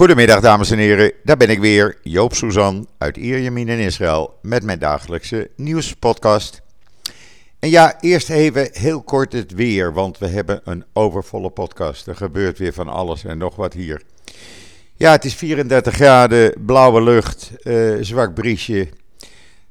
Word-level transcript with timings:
Goedemiddag 0.00 0.40
dames 0.40 0.70
en 0.70 0.78
heren, 0.78 1.12
daar 1.24 1.36
ben 1.36 1.48
ik 1.48 1.58
weer, 1.58 1.98
Joop 2.02 2.34
Suzan 2.34 2.86
uit 2.98 3.16
Ierjemien 3.16 3.68
in 3.68 3.78
Israël 3.78 4.38
met 4.42 4.62
mijn 4.62 4.78
dagelijkse 4.78 5.50
nieuwspodcast. 5.56 6.62
En 7.58 7.70
ja, 7.70 8.00
eerst 8.00 8.30
even 8.30 8.68
heel 8.72 9.02
kort 9.02 9.32
het 9.32 9.52
weer, 9.52 9.92
want 9.92 10.18
we 10.18 10.26
hebben 10.26 10.60
een 10.64 10.84
overvolle 10.92 11.50
podcast. 11.50 12.06
Er 12.06 12.16
gebeurt 12.16 12.58
weer 12.58 12.72
van 12.72 12.88
alles 12.88 13.24
en 13.24 13.38
nog 13.38 13.56
wat 13.56 13.72
hier. 13.72 14.02
Ja, 14.94 15.12
het 15.12 15.24
is 15.24 15.34
34 15.34 15.94
graden, 15.94 16.54
blauwe 16.66 17.02
lucht, 17.02 17.50
uh, 17.62 17.96
zwak 18.00 18.34
briesje. 18.34 18.88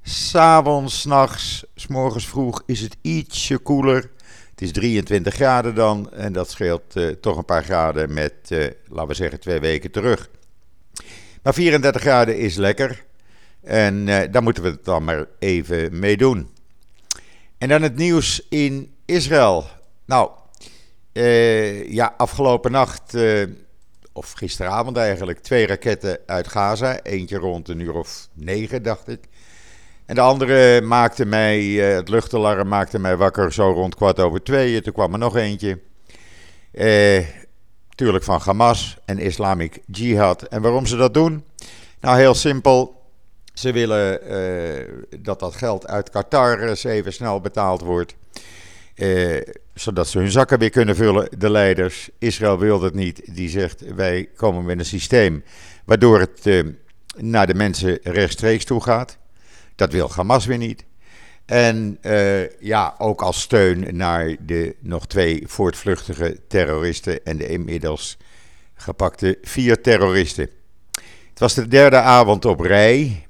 S'avonds, 0.04 1.02
s'nachts, 1.02 1.66
s'morgens 1.76 2.28
vroeg 2.28 2.64
is 2.66 2.82
het 2.82 2.98
ietsje 3.02 3.58
koeler. 3.58 4.10
Het 4.60 4.68
is 4.68 4.74
23 4.74 5.34
graden 5.34 5.76
dan 5.76 6.12
en 6.12 6.34
dat 6.34 6.50
scheelt 6.50 6.96
uh, 6.96 7.10
toch 7.10 7.38
een 7.38 7.46
paar 7.46 7.64
graden 7.64 8.14
met, 8.14 8.34
uh, 8.50 8.68
laten 8.88 9.08
we 9.08 9.14
zeggen, 9.14 9.40
twee 9.40 9.60
weken 9.60 9.92
terug. 9.92 10.30
Maar 11.44 11.54
34 11.54 12.02
graden 12.02 12.38
is 12.38 12.56
lekker 12.56 13.06
en 13.64 14.08
uh, 14.08 14.22
daar 14.32 14.44
moeten 14.44 14.64
we 14.64 14.70
het 14.70 14.86
dan 14.86 15.04
maar 15.04 15.26
even 15.40 16.00
mee 16.00 16.18
doen. 16.18 16.50
En 17.58 17.70
dan 17.70 17.82
het 17.82 17.96
nieuws 17.96 18.48
in 18.50 18.94
Israël. 19.06 19.68
Nou, 20.06 20.32
ja, 21.90 22.14
afgelopen 22.18 22.72
nacht, 22.72 23.18
of 24.14 24.32
gisteravond 24.32 24.98
eigenlijk, 24.98 25.40
twee 25.40 25.68
raketten 25.68 26.20
uit 26.26 26.48
Gaza. 26.48 27.02
Eentje 27.02 27.38
rond 27.38 27.70
een 27.70 27.80
uur 27.80 27.94
of 27.94 28.28
negen, 28.34 28.84
dacht 28.84 29.08
ik. 29.08 29.20
En 30.10 30.16
de 30.16 30.22
andere 30.22 30.82
maakte 30.82 31.26
mij, 31.26 31.60
uh, 31.62 31.96
het 31.96 32.10
luchtalarm 32.10 32.68
maakte 32.68 33.00
mij 33.00 33.18
wakker 33.18 33.54
zo 33.54 33.72
rond 33.72 33.96
kwart 33.96 34.20
over 34.20 34.44
twee. 34.44 34.82
Toen 34.82 34.94
kwam 34.94 35.14
er 35.14 35.20
nog 35.20 35.36
eentje. 35.36 35.80
Uh, 36.74 37.26
tuurlijk 37.96 38.24
van 38.24 38.40
Hamas 38.44 38.98
en 39.06 39.18
Islamic 39.18 39.80
Jihad. 39.86 40.42
En 40.44 40.62
waarom 40.62 40.86
ze 40.86 40.96
dat 40.96 41.14
doen? 41.14 41.44
Nou, 42.00 42.18
heel 42.18 42.34
simpel. 42.34 43.02
Ze 43.54 43.72
willen 43.72 44.20
uh, 44.32 45.20
dat 45.20 45.40
dat 45.40 45.56
geld 45.56 45.88
uit 45.88 46.10
Qatar 46.10 46.60
eens 46.60 46.84
even 46.84 47.14
snel 47.14 47.42
betaald 47.42 47.82
wordt. 47.82 48.16
zodat 49.74 50.08
ze 50.08 50.18
hun 50.18 50.32
zakken 50.32 50.60
weer 50.60 50.70
kunnen 50.70 50.96
vullen, 50.96 51.30
de 51.38 51.50
leiders. 51.50 52.10
Israël 52.18 52.58
wil 52.58 52.80
dat 52.80 52.94
niet. 52.94 53.36
Die 53.36 53.50
zegt, 53.50 53.94
wij 53.96 54.30
komen 54.36 54.66
met 54.66 54.80
een 54.80 54.86
systeem 54.86 55.44
waardoor 55.86 56.20
het 56.20 56.64
naar 57.18 57.48
de 57.48 57.56
mensen 57.56 58.00
rechtstreeks 58.04 58.66
toe 58.66 58.84
gaat. 58.84 59.19
Dat 59.80 59.92
wil 59.92 60.12
Hamas 60.12 60.46
weer 60.46 60.58
niet. 60.58 60.86
En 61.46 61.98
uh, 62.02 62.50
ja, 62.60 62.96
ook 62.98 63.22
als 63.22 63.42
steun 63.42 63.96
naar 63.96 64.36
de 64.40 64.76
nog 64.80 65.08
twee 65.08 65.44
voortvluchtige 65.48 66.40
terroristen 66.48 67.26
en 67.26 67.38
de 67.38 67.48
inmiddels 67.48 68.18
gepakte 68.74 69.38
vier 69.42 69.82
terroristen. 69.82 70.50
Het 71.30 71.40
was 71.40 71.54
de 71.54 71.68
derde 71.68 71.96
avond 71.96 72.46
op 72.46 72.60
rij. 72.60 73.28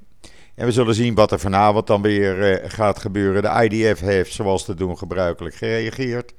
En 0.54 0.66
we 0.66 0.72
zullen 0.72 0.94
zien 0.94 1.14
wat 1.14 1.32
er 1.32 1.40
vanavond 1.40 1.86
dan 1.86 2.02
weer 2.02 2.62
uh, 2.62 2.70
gaat 2.70 2.98
gebeuren. 2.98 3.42
De 3.42 3.68
IDF 3.68 4.00
heeft, 4.00 4.32
zoals 4.32 4.64
te 4.64 4.74
doen, 4.74 4.98
gebruikelijk 4.98 5.54
gereageerd. 5.54 6.34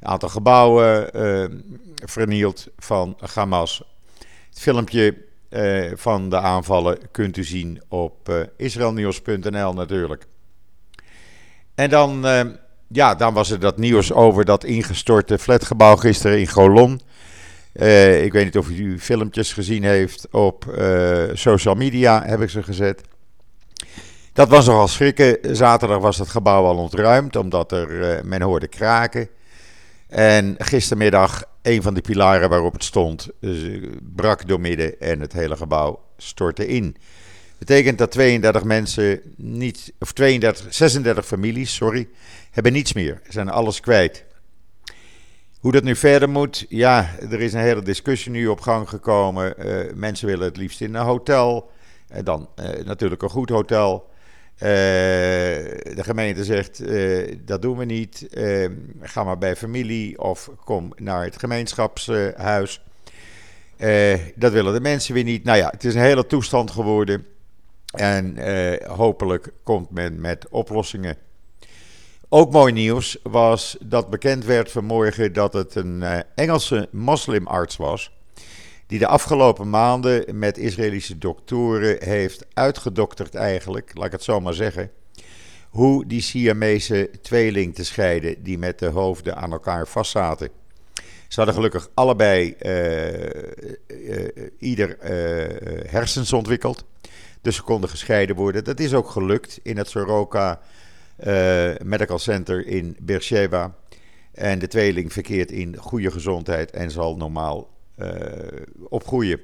Een 0.00 0.08
aantal 0.08 0.28
gebouwen 0.28 1.10
uh, 1.16 1.58
vernield 2.04 2.68
van 2.78 3.16
Hamas. 3.34 3.82
Het 4.48 4.60
filmpje 4.60 5.14
uh, 5.54 5.92
van 5.94 6.28
de 6.28 6.38
aanvallen 6.38 6.98
kunt 7.10 7.36
u 7.36 7.44
zien 7.44 7.82
op 7.88 8.28
uh, 8.28 9.74
natuurlijk. 9.74 10.26
En 11.74 11.90
dan, 11.90 12.26
uh, 12.26 12.40
ja, 12.88 13.14
dan 13.14 13.34
was 13.34 13.50
er 13.50 13.60
dat 13.60 13.78
nieuws 13.78 14.12
over 14.12 14.44
dat 14.44 14.64
ingestorte 14.64 15.38
flatgebouw 15.38 15.96
gisteren 15.96 16.38
in 16.38 16.48
Golon. 16.48 17.00
ik 18.22 18.32
weet 18.32 18.44
niet 18.44 18.58
of 18.58 18.70
u 18.70 18.98
filmpjes 18.98 19.52
gezien 19.52 19.82
heeft 19.82 20.28
op 20.30 20.64
social 21.32 21.74
media, 21.74 22.22
heb 22.24 22.40
ik 22.40 22.50
ze 22.50 22.62
gezet. 22.62 23.02
Dat 24.32 24.48
was 24.48 24.66
nogal 24.66 24.88
schrikken. 24.88 25.38
Zaterdag 25.56 25.98
was 25.98 26.18
het 26.18 26.28
gebouw 26.28 26.64
al 26.64 26.76
ontruimd, 26.76 27.36
omdat 27.36 27.72
er, 27.72 28.20
men 28.26 28.42
hoorde 28.42 28.68
kraken. 28.68 29.28
En 30.14 30.54
gistermiddag 30.58 31.44
een 31.62 31.82
van 31.82 31.94
de 31.94 32.00
pilaren 32.00 32.48
waarop 32.48 32.72
het 32.72 32.84
stond 32.84 33.28
dus, 33.40 33.80
brak 34.14 34.48
doormidden 34.48 35.00
en 35.00 35.20
het 35.20 35.32
hele 35.32 35.56
gebouw 35.56 36.00
stortte 36.16 36.66
in. 36.66 36.96
Betekent 37.58 37.98
dat 37.98 38.10
32 38.10 38.64
mensen 38.64 39.20
niet, 39.36 39.92
of 39.98 40.12
32, 40.12 40.74
36 40.74 41.26
families, 41.26 41.74
sorry, 41.74 42.08
hebben 42.50 42.72
niets 42.72 42.92
meer. 42.92 43.20
Zijn 43.28 43.48
alles 43.48 43.80
kwijt. 43.80 44.24
Hoe 45.60 45.72
dat 45.72 45.82
nu 45.82 45.96
verder 45.96 46.28
moet, 46.28 46.66
ja, 46.68 47.10
er 47.30 47.40
is 47.40 47.52
een 47.52 47.60
hele 47.60 47.82
discussie 47.82 48.30
nu 48.30 48.46
op 48.46 48.60
gang 48.60 48.88
gekomen. 48.88 49.54
Uh, 49.58 49.92
mensen 49.94 50.26
willen 50.26 50.46
het 50.46 50.56
liefst 50.56 50.80
in 50.80 50.94
een 50.94 51.04
hotel. 51.04 51.70
En 52.08 52.24
dan 52.24 52.48
uh, 52.56 52.84
natuurlijk 52.84 53.22
een 53.22 53.30
goed 53.30 53.48
hotel. 53.48 54.10
Uh, 54.54 54.68
de 55.94 56.02
gemeente 56.02 56.44
zegt 56.44 56.80
uh, 56.80 57.36
dat 57.44 57.62
doen 57.62 57.76
we 57.76 57.84
niet. 57.84 58.26
Uh, 58.30 58.70
ga 59.00 59.24
maar 59.24 59.38
bij 59.38 59.56
familie 59.56 60.20
of 60.20 60.50
kom 60.64 60.92
naar 60.96 61.24
het 61.24 61.38
gemeenschapshuis. 61.38 62.80
dat 64.34 64.52
willen 64.52 64.72
de 64.72 64.80
mensen 64.80 65.14
weer 65.14 65.24
niet. 65.24 65.44
Nou 65.44 65.58
ja, 65.58 65.68
het 65.70 65.84
is 65.84 65.94
een 65.94 66.00
hele 66.00 66.26
toestand 66.26 66.70
geworden. 66.70 67.26
En 67.94 68.36
hopelijk 68.88 69.52
komt 69.62 69.90
men 69.90 70.20
met 70.20 70.48
oplossingen. 70.48 71.16
Ook 72.28 72.52
mooi 72.52 72.72
nieuws 72.72 73.18
was 73.22 73.76
dat 73.80 74.10
bekend 74.10 74.44
werd 74.44 74.70
vanmorgen 74.70 75.32
dat 75.32 75.52
het 75.52 75.74
een 75.74 76.24
Engelse 76.34 76.88
moslimarts 76.90 77.76
was 77.76 78.13
die 78.94 79.02
de 79.02 79.08
afgelopen 79.08 79.70
maanden 79.70 80.38
met 80.38 80.58
Israëlische 80.58 81.18
doktoren 81.18 81.96
heeft 82.04 82.46
uitgedokterd 82.52 83.34
eigenlijk, 83.34 83.90
laat 83.94 84.06
ik 84.06 84.12
het 84.12 84.22
zo 84.22 84.40
maar 84.40 84.54
zeggen, 84.54 84.90
hoe 85.70 86.06
die 86.06 86.20
Siamese 86.20 87.10
tweeling 87.22 87.74
te 87.74 87.84
scheiden 87.84 88.42
die 88.42 88.58
met 88.58 88.78
de 88.78 88.86
hoofden 88.86 89.36
aan 89.36 89.52
elkaar 89.52 89.86
vastzaten. 89.86 90.48
Ze 91.28 91.34
hadden 91.36 91.54
gelukkig 91.54 91.88
allebei 91.94 92.54
uh, 92.60 93.12
uh, 93.86 94.28
ieder 94.58 94.96
hersens 95.86 96.32
ontwikkeld, 96.32 96.84
dus 97.40 97.56
ze 97.56 97.62
konden 97.62 97.90
gescheiden 97.90 98.36
worden. 98.36 98.64
Dat 98.64 98.80
is 98.80 98.94
ook 98.94 99.08
gelukt 99.08 99.60
in 99.62 99.76
het 99.76 99.88
Soroka 99.88 100.60
Medical 101.82 102.18
Center 102.18 102.66
in 102.66 102.96
Beersheba. 103.00 103.74
En 104.32 104.58
de 104.58 104.68
tweeling 104.68 105.12
verkeert 105.12 105.50
in 105.50 105.76
goede 105.76 106.10
gezondheid 106.10 106.70
en 106.70 106.90
zal 106.90 107.16
normaal 107.16 107.72
opgroeien. 108.88 109.40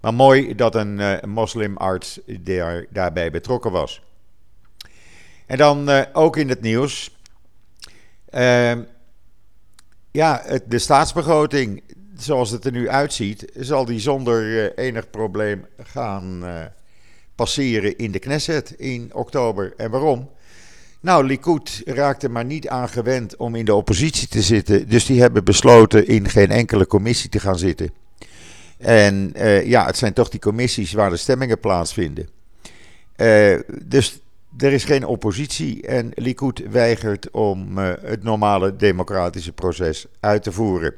Maar 0.00 0.14
mooi 0.14 0.54
dat 0.54 0.74
een 0.74 0.98
uh, 0.98 1.20
moslimarts 1.22 2.20
daar, 2.26 2.86
daarbij 2.90 3.30
betrokken 3.30 3.72
was. 3.72 4.02
En 5.46 5.56
dan 5.56 5.90
uh, 5.90 6.02
ook 6.12 6.36
in 6.36 6.48
het 6.48 6.60
nieuws. 6.60 7.16
Ehm, 8.28 8.82
ja, 10.10 10.44
de 10.66 10.78
staatsbegroting, 10.78 11.82
zoals 12.16 12.50
het 12.50 12.64
er 12.64 12.72
nu 12.72 12.88
uitziet, 12.88 13.52
zal 13.56 13.84
die 13.84 14.00
zonder 14.00 14.74
enig 14.78 15.10
probleem 15.10 15.66
gaan 15.76 16.44
passeren 17.34 17.96
in 17.98 18.12
de 18.12 18.18
Knesset 18.18 18.70
in 18.70 19.10
oktober. 19.14 19.72
En 19.76 19.90
waarom? 19.90 20.30
Nou, 21.00 21.26
Likud 21.26 21.82
raakte 21.84 22.28
maar 22.28 22.44
niet 22.44 22.68
aan 22.68 22.88
gewend 22.88 23.36
om 23.36 23.54
in 23.54 23.64
de 23.64 23.74
oppositie 23.74 24.28
te 24.28 24.42
zitten. 24.42 24.88
Dus 24.88 25.06
die 25.06 25.20
hebben 25.20 25.44
besloten 25.44 26.06
in 26.06 26.28
geen 26.28 26.50
enkele 26.50 26.86
commissie 26.86 27.30
te 27.30 27.40
gaan 27.40 27.58
zitten. 27.58 27.92
En 28.78 29.32
uh, 29.36 29.66
ja, 29.66 29.86
het 29.86 29.96
zijn 29.96 30.12
toch 30.12 30.28
die 30.28 30.40
commissies 30.40 30.92
waar 30.92 31.10
de 31.10 31.16
stemmingen 31.16 31.60
plaatsvinden. 31.60 32.28
Uh, 33.16 33.58
dus 33.82 34.18
er 34.58 34.72
is 34.72 34.84
geen 34.84 35.06
oppositie 35.06 35.86
en 35.86 36.10
Likud 36.14 36.62
weigert 36.70 37.30
om 37.30 37.78
uh, 37.78 37.92
het 38.00 38.22
normale 38.22 38.76
democratische 38.76 39.52
proces 39.52 40.06
uit 40.20 40.42
te 40.42 40.52
voeren. 40.52 40.94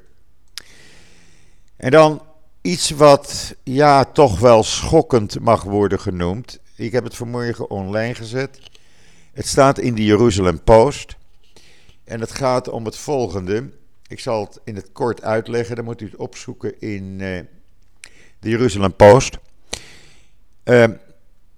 En 1.77 1.91
dan 1.91 2.23
iets 2.61 2.91
wat 2.91 3.55
ja, 3.62 4.05
toch 4.05 4.38
wel 4.38 4.62
schokkend 4.62 5.41
mag 5.41 5.62
worden 5.62 6.00
genoemd. 6.00 6.59
Ik 6.76 6.93
heb 6.93 7.05
het 7.05 7.17
vanmorgen 7.17 7.71
online 7.71 8.15
gezet. 8.15 8.61
Het 9.32 9.46
staat 9.46 9.79
in 9.79 9.94
de 9.94 10.05
Jeruzalem 10.05 10.62
Post. 10.62 11.17
En 12.05 12.20
het 12.20 12.32
gaat 12.32 12.69
om 12.69 12.84
het 12.84 12.96
volgende. 12.96 13.70
Ik 14.06 14.20
zal 14.20 14.44
het 14.44 14.61
in 14.64 14.76
het 14.76 14.93
kort 14.93 15.23
uitleggen. 15.23 15.76
Dan 15.76 15.84
moet 15.84 16.00
u 16.00 16.05
het 16.05 16.17
opzoeken 16.17 16.81
in 16.81 17.05
uh, 17.05 17.40
de 18.38 18.49
Jeruzalem 18.49 18.96
Post. 18.96 19.38
Uh, 20.64 20.82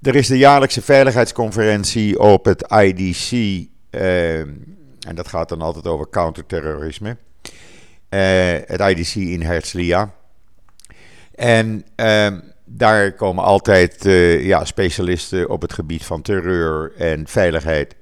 er 0.00 0.14
is 0.14 0.26
de 0.26 0.38
jaarlijkse 0.38 0.82
veiligheidsconferentie 0.82 2.18
op 2.18 2.44
het 2.44 2.72
IDC. 2.72 3.30
Uh, 3.90 4.38
en 4.38 5.14
dat 5.14 5.28
gaat 5.28 5.48
dan 5.48 5.60
altijd 5.60 5.86
over 5.86 6.08
counterterrorisme. 6.10 7.16
Eh, 8.14 8.58
het 8.66 8.80
IDC 8.80 9.14
in 9.14 9.42
Herzliya. 9.42 10.14
En 11.34 11.84
ehm, 11.94 12.40
daar 12.76 13.12
komen 13.12 13.44
altijd 13.44 14.06
uh, 14.06 14.44
ja, 14.46 14.64
specialisten 14.64 15.50
op 15.50 15.62
het 15.62 15.72
gebied 15.72 16.04
van 16.04 16.22
terreur 16.22 16.92
en 16.96 17.26
veiligheid. 17.26 17.94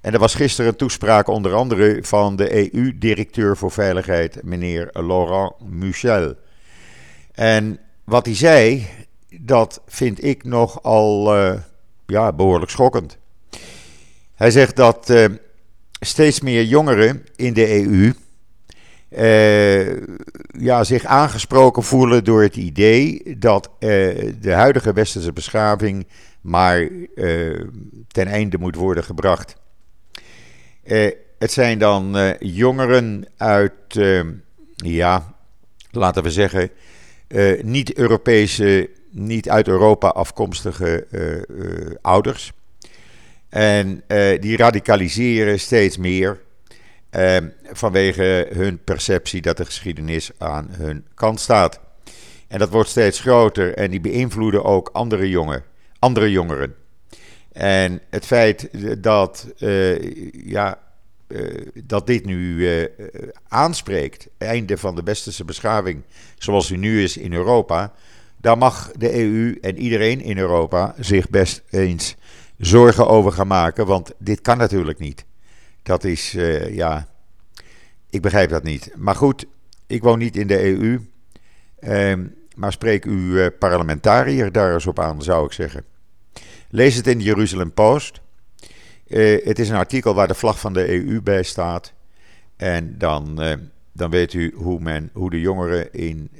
En 0.00 0.12
er 0.12 0.18
was 0.18 0.34
gisteren 0.34 0.70
een 0.70 0.76
toespraak 0.76 1.28
onder 1.28 1.54
andere 1.54 1.98
van 2.02 2.36
de 2.36 2.74
EU-directeur 2.74 3.56
voor 3.56 3.70
veiligheid, 3.70 4.42
meneer 4.42 4.88
Laurent 4.92 5.52
Michel. 5.60 6.34
En 7.32 7.78
wat 8.04 8.26
hij 8.26 8.34
zei, 8.34 8.86
dat 9.40 9.82
vind 9.86 10.24
ik 10.24 10.44
nogal 10.44 11.36
uh, 11.36 11.54
ja, 12.06 12.32
behoorlijk 12.32 12.70
schokkend. 12.70 13.18
Hij 14.34 14.50
zegt 14.50 14.76
dat 14.76 15.10
uh, 15.10 15.24
steeds 16.00 16.40
meer 16.40 16.64
jongeren 16.64 17.26
in 17.36 17.52
de 17.52 17.84
EU 17.84 18.12
uh, 19.16 19.96
ja, 20.58 20.84
zich 20.84 21.04
aangesproken 21.04 21.82
voelen 21.82 22.24
door 22.24 22.42
het 22.42 22.56
idee 22.56 23.36
dat 23.38 23.70
de 24.40 24.52
huidige 24.52 24.92
westerse 24.92 25.32
beschaving 25.32 26.06
maar 26.40 26.88
ten 28.08 28.26
einde 28.26 28.58
moet 28.58 28.74
worden 28.74 29.04
gebracht. 29.04 29.56
het 31.38 31.52
zijn 31.52 31.78
dan 31.78 32.34
jongeren 32.38 33.26
uit, 33.36 33.72
ja, 34.76 35.34
laten 35.90 36.22
we 36.22 36.30
zeggen, 36.30 36.70
niet-Europese, 37.62 38.90
niet 39.10 39.48
uit 39.48 39.68
Europa 39.68 40.08
afkomstige 40.08 41.06
ouders. 42.02 42.52
En 43.48 44.02
die 44.40 44.56
radicaliseren 44.56 45.60
steeds 45.60 45.96
meer 45.96 46.44
uh, 47.16 47.36
vanwege 47.72 48.48
hun 48.52 48.84
perceptie 48.84 49.40
dat 49.40 49.56
de 49.56 49.64
geschiedenis 49.64 50.30
aan 50.38 50.68
hun 50.70 51.06
kant 51.14 51.40
staat. 51.40 51.80
En 52.48 52.58
dat 52.58 52.70
wordt 52.70 52.88
steeds 52.88 53.20
groter 53.20 53.74
en 53.74 53.90
die 53.90 54.00
beïnvloeden 54.00 54.64
ook 54.64 54.90
andere, 54.92 55.28
jongen, 55.28 55.64
andere 55.98 56.30
jongeren. 56.30 56.74
En 57.52 58.00
het 58.10 58.26
feit 58.26 58.68
dat, 59.02 59.46
uh, 59.58 60.22
ja, 60.32 60.78
dat 61.74 62.06
dit 62.06 62.24
nu 62.24 62.68
aanspreekt, 63.48 64.28
einde 64.38 64.76
van 64.76 64.94
de 64.94 65.02
westerse 65.02 65.44
beschaving 65.44 66.02
zoals 66.38 66.68
die 66.68 66.78
nu 66.78 67.02
is 67.02 67.16
in 67.16 67.32
Europa, 67.32 67.92
daar 68.36 68.58
mag 68.58 68.92
de 68.96 69.22
EU 69.22 69.58
en 69.60 69.78
iedereen 69.78 70.20
in 70.20 70.38
Europa 70.38 70.94
zich 70.98 71.30
best 71.30 71.62
eens 71.70 72.16
zorgen 72.58 73.08
over 73.08 73.32
gaan 73.32 73.46
maken, 73.46 73.86
want 73.86 74.12
dit 74.18 74.40
kan 74.40 74.58
natuurlijk 74.58 74.98
niet. 74.98 75.25
Dat 75.86 76.04
is, 76.04 76.34
uh, 76.34 76.74
ja, 76.74 77.08
ik 78.10 78.22
begrijp 78.22 78.50
dat 78.50 78.62
niet. 78.62 78.92
Maar 78.96 79.14
goed, 79.14 79.46
ik 79.86 80.02
woon 80.02 80.18
niet 80.18 80.36
in 80.36 80.46
de 80.46 80.62
EU, 80.62 81.00
uh, 81.80 82.26
maar 82.54 82.72
spreek 82.72 83.04
uw 83.04 83.34
uh, 83.34 83.46
parlementariër 83.58 84.52
daar 84.52 84.74
eens 84.74 84.86
op 84.86 84.98
aan, 84.98 85.22
zou 85.22 85.46
ik 85.46 85.52
zeggen. 85.52 85.84
Lees 86.68 86.94
het 86.94 87.06
in 87.06 87.18
de 87.18 87.24
Jeruzalem 87.24 87.72
Post. 87.72 88.20
Eh, 89.06 89.44
het 89.44 89.58
is 89.58 89.68
een 89.68 89.76
artikel 89.76 90.14
waar 90.14 90.28
de 90.28 90.34
vlag 90.34 90.60
van 90.60 90.72
de 90.72 90.88
EU 90.88 91.22
bij 91.22 91.42
staat. 91.42 91.92
En 92.56 92.98
dan, 92.98 93.40
dan 93.92 94.10
weet 94.10 94.32
u 94.32 94.54
hoe, 94.56 94.80
men, 94.80 95.10
hoe 95.12 95.30
de 95.30 95.40
jongeren 95.40 95.92
in 95.92 96.30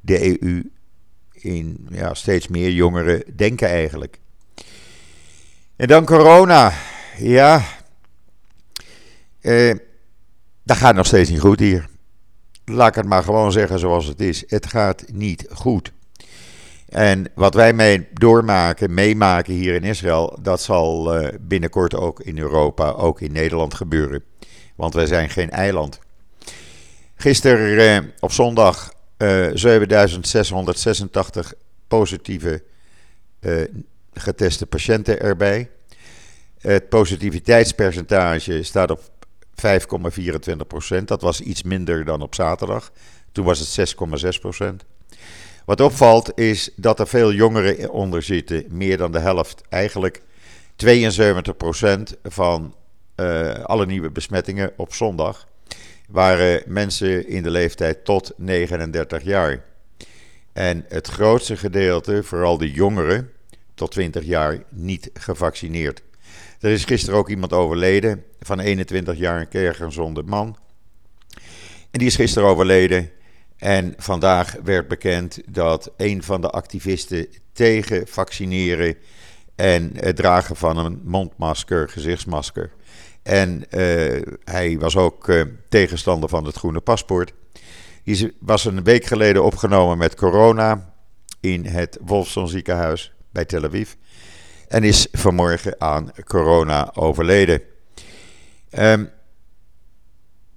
de 0.00 0.40
EU, 0.42 0.70
in 1.32 1.86
ja, 1.90 2.14
steeds 2.14 2.48
meer 2.48 2.70
jongeren, 2.70 3.22
denken 3.36 3.68
eigenlijk. 3.68 4.18
En 5.76 5.86
dan 5.86 6.04
corona. 6.04 6.72
Ja, 7.18 7.64
eh, 9.42 9.74
dat 10.64 10.76
gaat 10.76 10.94
nog 10.94 11.06
steeds 11.06 11.30
niet 11.30 11.40
goed 11.40 11.60
hier. 11.60 11.88
Laat 12.64 12.88
ik 12.88 12.94
het 12.94 13.06
maar 13.06 13.22
gewoon 13.22 13.52
zeggen 13.52 13.78
zoals 13.78 14.06
het 14.06 14.20
is. 14.20 14.44
Het 14.46 14.66
gaat 14.66 15.04
niet 15.12 15.46
goed. 15.52 15.92
En 16.88 17.30
wat 17.34 17.54
wij 17.54 17.72
mee 17.72 18.08
doormaken, 18.12 18.94
meemaken 18.94 19.54
hier 19.54 19.74
in 19.74 19.84
Israël, 19.84 20.38
dat 20.42 20.62
zal 20.62 21.20
uh, 21.20 21.28
binnenkort 21.40 21.94
ook 21.94 22.20
in 22.20 22.38
Europa, 22.38 22.90
ook 22.90 23.20
in 23.20 23.32
Nederland 23.32 23.74
gebeuren. 23.74 24.24
Want 24.74 24.94
wij 24.94 25.06
zijn 25.06 25.30
geen 25.30 25.50
eiland. 25.50 25.98
Gisteren 27.14 28.04
uh, 28.04 28.10
op 28.20 28.32
zondag 28.32 28.92
uh, 29.18 29.46
eh, 29.46 29.50
7686 29.54 31.54
positieve 31.88 32.62
geteste 34.12 34.66
patiënten 34.66 35.20
erbij. 35.20 35.70
Het 36.58 36.88
positiviteitspercentage 36.88 38.62
staat 38.62 38.90
op 38.90 39.11
5,24% 39.54 41.04
Dat 41.04 41.22
was 41.22 41.40
iets 41.40 41.62
minder 41.62 42.04
dan 42.04 42.22
op 42.22 42.34
zaterdag. 42.34 42.92
Toen 43.32 43.44
was 43.44 43.58
het 43.58 43.94
6,6% 44.82 44.86
Wat 45.64 45.80
opvalt 45.80 46.38
is 46.38 46.70
dat 46.76 47.00
er 47.00 47.06
veel 47.06 47.32
jongeren 47.32 47.90
onder 47.90 48.22
zitten. 48.22 48.64
Meer 48.68 48.96
dan 48.96 49.12
de 49.12 49.18
helft. 49.18 49.62
Eigenlijk 49.68 50.22
72% 50.76 52.20
van 52.22 52.74
uh, 53.16 53.52
alle 53.52 53.86
nieuwe 53.86 54.10
besmettingen 54.10 54.72
op 54.76 54.94
zondag 54.94 55.48
waren 56.08 56.62
mensen 56.66 57.28
in 57.28 57.42
de 57.42 57.50
leeftijd 57.50 58.04
tot 58.04 58.32
39 58.36 59.22
jaar. 59.22 59.64
En 60.52 60.84
het 60.88 61.08
grootste 61.08 61.56
gedeelte, 61.56 62.22
vooral 62.22 62.58
de 62.58 62.70
jongeren 62.70 63.30
tot 63.74 63.90
20 63.90 64.24
jaar, 64.24 64.62
niet 64.68 65.10
gevaccineerd. 65.14 66.02
Er 66.62 66.70
is 66.70 66.84
gisteren 66.84 67.18
ook 67.18 67.28
iemand 67.28 67.52
overleden 67.52 68.24
van 68.40 68.60
21 68.60 69.18
jaar, 69.18 69.40
een 69.40 69.48
kerngezonde 69.48 70.22
man. 70.22 70.56
En 71.90 71.98
die 71.98 72.06
is 72.06 72.16
gisteren 72.16 72.48
overleden. 72.48 73.10
En 73.56 73.94
vandaag 73.96 74.56
werd 74.64 74.88
bekend 74.88 75.40
dat 75.46 75.92
een 75.96 76.22
van 76.22 76.40
de 76.40 76.50
activisten 76.50 77.26
tegen 77.52 78.06
vaccineren 78.06 78.96
en 79.54 79.92
het 79.94 80.16
dragen 80.16 80.56
van 80.56 80.76
een 80.76 81.00
mondmasker, 81.04 81.88
gezichtsmasker. 81.88 82.70
En 83.22 83.64
uh, 83.70 84.22
hij 84.44 84.78
was 84.78 84.96
ook 84.96 85.28
uh, 85.28 85.42
tegenstander 85.68 86.28
van 86.28 86.44
het 86.44 86.56
groene 86.56 86.80
paspoort. 86.80 87.32
Die 88.04 88.36
was 88.40 88.64
een 88.64 88.84
week 88.84 89.04
geleden 89.04 89.44
opgenomen 89.44 89.98
met 89.98 90.14
corona 90.14 90.94
in 91.40 91.66
het 91.66 91.98
Wolfson 92.04 92.48
ziekenhuis 92.48 93.12
bij 93.30 93.44
Tel 93.44 93.64
Aviv. 93.64 93.92
En 94.72 94.84
is 94.84 95.06
vanmorgen 95.12 95.74
aan 95.78 96.10
corona 96.24 96.90
overleden. 96.94 97.62
Um, 98.78 99.10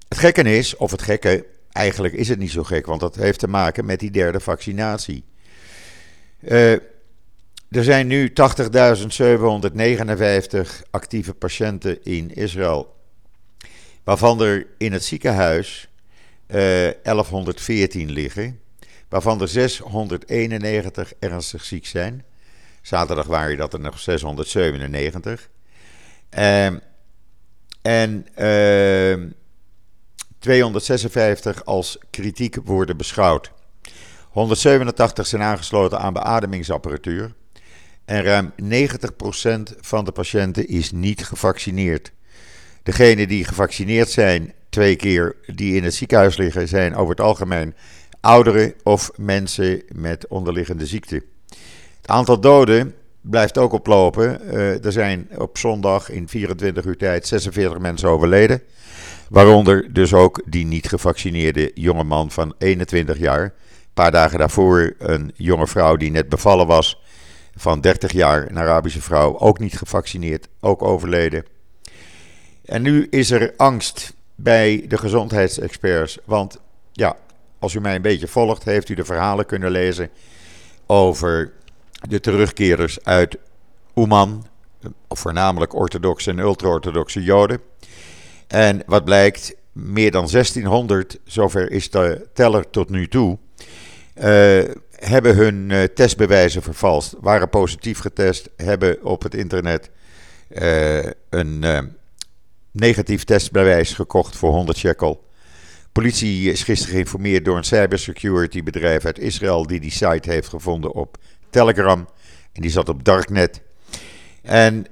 het 0.07 0.17
gekke 0.17 0.57
is, 0.57 0.75
of 0.75 0.91
het 0.91 1.01
gekke, 1.01 1.45
eigenlijk 1.71 2.13
is 2.13 2.29
het 2.29 2.39
niet 2.39 2.51
zo 2.51 2.63
gek, 2.63 2.85
want 2.85 3.00
dat 3.00 3.15
heeft 3.15 3.39
te 3.39 3.47
maken 3.47 3.85
met 3.85 4.00
die 4.00 4.12
derde 4.12 4.39
vaccinatie. 4.39 5.23
Uh, 6.39 6.71
er 7.69 7.83
zijn 7.83 8.07
nu 8.07 8.29
80.759 8.29 8.35
actieve 10.91 11.33
patiënten 11.33 12.03
in 12.03 12.33
Israël, 12.33 12.95
waarvan 14.03 14.41
er 14.41 14.67
in 14.77 14.94
het 14.94 15.03
ziekenhuis 15.03 15.89
1114 16.47 18.07
eh, 18.07 18.13
liggen, 18.13 18.59
waarvan 19.09 19.41
er 19.41 19.47
691 19.47 21.13
ernstig 21.19 21.63
ziek 21.63 21.86
zijn. 21.86 22.25
Zaterdag 22.86 23.25
waren 23.25 23.58
dat 23.58 23.74
er 23.74 23.80
nog 23.80 24.00
697. 24.00 25.50
Uh, 26.38 26.65
en 27.82 28.27
uh, 28.38 29.32
256 30.39 31.65
als 31.65 31.98
kritiek 32.10 32.56
worden 32.63 32.98
beschouwd. 32.98 33.51
187 34.30 35.27
zijn 35.27 35.42
aangesloten 35.42 36.00
aan 36.00 36.13
beademingsapparatuur. 36.13 37.34
En 38.06 38.24
ruim 38.24 38.54
90% 38.63 39.80
van 39.80 40.06
de 40.06 40.12
patiënten 40.12 40.68
is 40.68 40.92
niet 40.92 41.25
gevaccineerd. 41.25 42.12
Degenen 42.84 43.27
die 43.27 43.46
gevaccineerd 43.46 44.10
zijn, 44.10 44.54
twee 44.70 44.96
keer 44.96 45.36
die 45.46 45.75
in 45.75 45.84
het 45.84 45.94
ziekenhuis 45.94 46.38
liggen, 46.38 46.68
zijn 46.68 46.96
over 46.96 47.10
het 47.10 47.25
algemeen 47.25 47.75
ouderen 48.22 48.74
of 48.84 49.12
mensen 49.15 49.84
met 49.94 50.27
onderliggende 50.27 50.86
ziekte. 50.86 51.24
Het 52.05 52.13
aantal 52.13 52.39
doden 52.39 52.95
blijft 53.21 53.57
ook 53.57 53.74
oplopen. 53.74 54.41
Uh, 54.45 54.85
er 54.85 54.91
zijn 54.91 55.27
op 55.38 55.57
zondag 55.57 56.09
in 56.09 56.29
24 56.29 56.85
uur 56.85 56.97
tijd 56.97 57.27
46 57.27 57.79
mensen 57.79 58.09
overleden. 58.09 58.62
Waaronder 59.29 59.93
dus 59.93 60.13
ook 60.13 60.41
die 60.45 60.65
niet 60.65 60.88
gevaccineerde 60.88 61.71
jonge 61.74 62.03
man 62.03 62.31
van 62.31 62.53
21 62.57 63.17
jaar. 63.17 63.43
Een 63.43 63.51
paar 63.93 64.12
dagen 64.12 64.39
daarvoor 64.39 64.93
een 64.97 65.31
jonge 65.35 65.67
vrouw 65.67 65.95
die 65.95 66.12
net 66.12 66.29
bevallen 66.29 66.67
was 66.67 67.01
van 67.55 67.81
30 67.81 68.12
jaar, 68.12 68.50
een 68.50 68.59
Arabische 68.59 69.01
vrouw, 69.01 69.39
ook 69.39 69.59
niet 69.59 69.77
gevaccineerd, 69.77 70.47
ook 70.59 70.83
overleden. 70.83 71.45
En 72.65 72.81
nu 72.81 73.07
is 73.09 73.31
er 73.31 73.53
angst 73.57 74.13
bij 74.35 74.85
de 74.88 74.97
gezondheidsexperts. 74.97 76.17
Want 76.25 76.59
ja, 76.91 77.15
als 77.59 77.74
u 77.74 77.81
mij 77.81 77.95
een 77.95 78.01
beetje 78.01 78.27
volgt, 78.27 78.63
heeft 78.63 78.89
u 78.89 78.93
de 78.93 79.05
verhalen 79.05 79.45
kunnen 79.45 79.71
lezen 79.71 80.09
over 80.85 81.53
de 82.07 82.19
terugkerers 82.19 83.03
uit 83.03 83.38
Oeman, 83.95 84.45
voornamelijk 85.09 85.75
orthodoxe 85.75 86.29
en 86.29 86.39
ultra-orthodoxe 86.39 87.24
Joden. 87.24 87.59
En 88.47 88.83
wat 88.85 89.05
blijkt, 89.05 89.55
meer 89.71 90.12
dan 90.12 90.27
1600, 90.31 91.19
zover 91.24 91.71
is 91.71 91.89
de 91.89 92.27
teller 92.33 92.69
tot 92.69 92.89
nu 92.89 93.07
toe, 93.07 93.38
uh, 94.17 94.24
hebben 94.89 95.35
hun 95.35 95.69
uh, 95.69 95.83
testbewijzen 95.83 96.62
vervalst, 96.62 97.15
waren 97.19 97.50
positief 97.50 98.00
getest, 98.00 98.50
hebben 98.55 99.03
op 99.03 99.24
het 99.24 99.35
internet 99.35 99.89
uh, 100.50 101.03
een 101.29 101.63
negatief 102.71 103.24
testbewijs 103.24 103.93
gekocht 103.93 104.35
voor 104.35 104.51
100 104.51 104.77
shekel. 104.77 105.24
Politie 105.91 106.51
is 106.51 106.63
gisteren 106.63 106.93
geïnformeerd 106.93 107.45
door 107.45 107.57
een 107.57 107.63
cybersecurity 107.63 108.63
bedrijf 108.63 109.05
uit 109.05 109.19
Israël 109.19 109.67
die 109.67 109.79
die 109.79 109.91
site 109.91 110.31
heeft 110.31 110.47
gevonden 110.47 110.93
op 110.93 111.17
Telegram 111.55 112.07
en 112.53 112.62
die 112.62 112.71
zat 112.71 112.89
op 112.89 113.03
Darknet. 113.03 113.62
En 114.41 114.85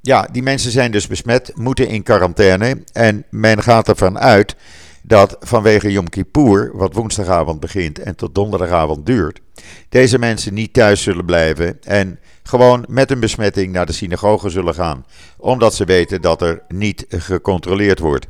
ja, 0.00 0.28
die 0.32 0.42
mensen 0.42 0.70
zijn 0.70 0.90
dus 0.90 1.06
besmet, 1.06 1.52
moeten 1.54 1.88
in 1.88 2.02
quarantaine. 2.02 2.82
En 2.92 3.24
men 3.30 3.62
gaat 3.62 3.88
ervan 3.88 4.18
uit 4.18 4.56
dat 5.02 5.36
vanwege 5.40 5.92
Yom 5.92 6.08
Kippur, 6.08 6.70
wat 6.74 6.94
woensdagavond 6.94 7.60
begint 7.60 7.98
en 7.98 8.16
tot 8.16 8.34
donderdagavond 8.34 9.06
duurt, 9.06 9.40
deze 9.88 10.18
mensen 10.18 10.54
niet 10.54 10.72
thuis 10.72 11.02
zullen 11.02 11.24
blijven 11.24 11.78
en 11.82 12.18
gewoon 12.42 12.84
met 12.88 13.10
een 13.10 13.20
besmetting 13.20 13.72
naar 13.72 13.86
de 13.86 13.92
synagoge 13.92 14.50
zullen 14.50 14.74
gaan, 14.74 15.06
omdat 15.36 15.74
ze 15.74 15.84
weten 15.84 16.20
dat 16.20 16.42
er 16.42 16.62
niet 16.68 17.06
gecontroleerd 17.08 17.98
wordt. 17.98 18.26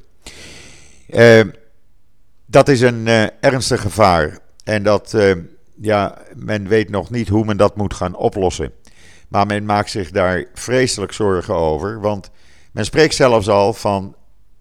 Uh, 1.09 1.41
dat 2.47 2.69
is 2.69 2.81
een 2.81 3.07
uh, 3.07 3.23
ernstig 3.41 3.81
gevaar 3.81 4.39
en 4.65 4.83
dat, 4.83 5.17
ja, 5.81 6.19
men 6.35 6.69
weet 6.69 6.91
nog 6.91 7.11
niet 7.11 7.29
hoe 7.29 7.45
men 7.45 7.57
dat 7.57 7.77
moet 7.77 7.95
gaan 7.95 8.17
oplossen. 8.17 8.73
Maar 9.29 9.47
men 9.47 9.65
maakt 9.65 9.91
zich 9.91 10.11
daar 10.11 10.45
vreselijk 10.55 11.13
zorgen 11.13 11.55
over, 11.55 12.01
want 12.01 12.31
men 12.73 12.85
spreekt 12.85 13.15
zelfs 13.15 13.49
al 13.49 13.73
van 13.73 14.17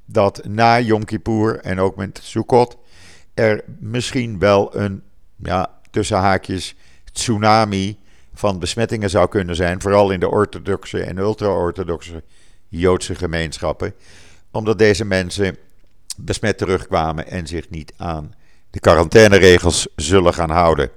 dat 0.06 0.46
na 0.46 0.80
Yom 0.80 1.06
Kippur 1.06 1.60
en 1.60 1.80
ook 1.80 1.96
met 1.96 2.20
Sukkot 2.24 2.78
er 3.34 3.64
misschien 3.80 4.40
wel 4.40 4.76
een, 4.76 5.04
ja, 5.36 5.80
tussen 5.92 6.18
haakjes, 6.18 6.76
tsunami 7.12 8.00
van 8.34 8.60
besmettingen 8.60 9.10
zou 9.10 9.28
kunnen 9.28 9.56
zijn. 9.56 9.82
Vooral 9.82 10.12
in 10.12 10.20
de 10.20 10.30
orthodoxe 10.30 11.04
en 11.04 11.18
ultra-orthodoxe 11.18 12.24
Joodse 12.68 13.16
gemeenschappen. 13.16 13.94
Omdat 14.52 14.78
deze 14.78 15.06
mensen 15.06 15.58
besmet 16.18 16.58
terugkwamen 16.58 17.28
en 17.28 17.48
zich 17.48 17.70
niet 17.70 17.94
aan 17.98 18.34
de 18.70 18.80
quarantaineregels 18.80 19.88
zullen 19.96 20.34
gaan 20.34 20.50
houden. 20.50 20.90